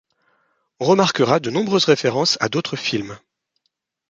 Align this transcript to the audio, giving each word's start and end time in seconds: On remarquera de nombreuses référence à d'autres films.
On 0.79 0.85
remarquera 0.85 1.39
de 1.39 1.51
nombreuses 1.51 1.85
référence 1.85 2.35
à 2.41 2.49
d'autres 2.49 2.75
films. 2.75 3.19